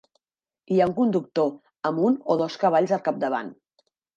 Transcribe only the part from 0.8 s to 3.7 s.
ha un conductor, amb un o dos cavalls al capdavant.